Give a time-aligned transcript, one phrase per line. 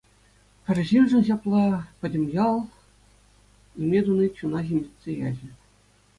[0.69, 1.65] Пӗр ҫыншӑн ҫапла
[2.05, 2.55] пӗтӗм ял
[3.77, 5.49] ниме туни чуна ҫемҫетсе ячӗ.